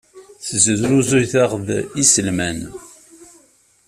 [0.45, 1.67] Tesnuzuyeḍ-aɣ-d
[2.03, 2.59] iselman.